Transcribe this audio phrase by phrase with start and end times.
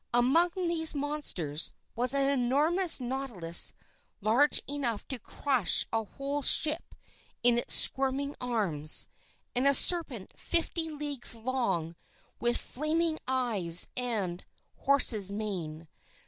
[0.15, 3.71] Among these monsters, was an enormous nautilus
[4.19, 6.95] large enough to crush a whole ship
[7.43, 9.07] in its squirming arms,
[9.55, 11.95] and a serpent fifty leagues long
[12.39, 14.43] with flaming eyes and
[14.75, 15.87] horse's mane.